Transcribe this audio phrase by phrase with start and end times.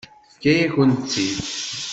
[0.23, 1.37] Tefka-yakent-tt-id.